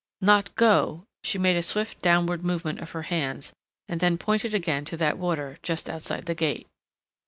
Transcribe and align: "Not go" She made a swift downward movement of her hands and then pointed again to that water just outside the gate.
"Not 0.19 0.55
go" 0.55 1.03
She 1.25 1.37
made 1.37 1.57
a 1.57 1.61
swift 1.61 2.01
downward 2.01 2.43
movement 2.43 2.79
of 2.79 2.89
her 2.89 3.03
hands 3.03 3.53
and 3.87 3.99
then 3.99 4.17
pointed 4.17 4.55
again 4.55 4.83
to 4.85 4.97
that 4.97 5.19
water 5.19 5.59
just 5.61 5.87
outside 5.91 6.25
the 6.25 6.33
gate. 6.33 6.67